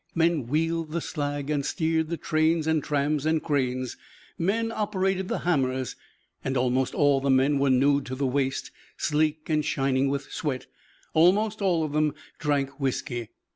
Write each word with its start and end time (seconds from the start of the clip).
Men 0.15 0.47
wheeled 0.47 0.93
the 0.93 0.99
slag 0.99 1.51
and 1.51 1.63
steered 1.63 2.09
the 2.09 2.17
trains 2.17 2.65
and 2.65 2.83
trams 2.83 3.23
and 3.23 3.39
cranes. 3.43 3.97
Men 4.35 4.71
operated 4.71 5.27
the 5.27 5.37
hammers. 5.45 5.95
And 6.43 6.57
almost 6.57 6.95
all 6.95 7.17
of 7.19 7.23
the 7.23 7.29
men 7.29 7.59
were 7.59 7.69
nude 7.69 8.07
to 8.07 8.15
the 8.15 8.25
waist, 8.25 8.71
sleek 8.97 9.47
and 9.47 9.63
shining 9.63 10.07
with 10.09 10.31
sweat; 10.31 10.65
almost 11.13 11.61
all 11.61 11.83
of 11.83 11.91
them 11.91 12.15
drank 12.39 12.79
whisky. 12.79 13.29